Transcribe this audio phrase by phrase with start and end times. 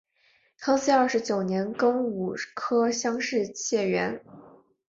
[0.57, 4.23] 康熙二十九年庚午科乡试解元。